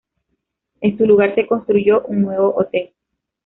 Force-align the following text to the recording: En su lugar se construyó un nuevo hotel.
En 0.79 0.97
su 0.97 1.05
lugar 1.05 1.35
se 1.35 1.45
construyó 1.45 2.01
un 2.05 2.23
nuevo 2.23 2.55
hotel. 2.55 2.91